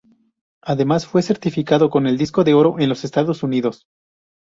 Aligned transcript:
Además 0.63 1.05
fue 1.05 1.21
certificado 1.21 1.91
con 1.91 2.07
el 2.07 2.17
disco 2.17 2.43
de 2.43 2.55
oro 2.55 2.77
en 2.79 2.89
los 2.89 3.03
Estados 3.03 3.43
Unidos. 3.43 3.85